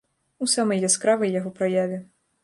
У 0.43 0.45
самай 0.53 0.81
яскравай 0.87 1.35
яго 1.39 1.51
праяве. 1.59 2.01